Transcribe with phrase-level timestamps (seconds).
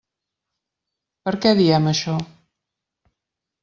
[1.29, 2.19] Per què diem això?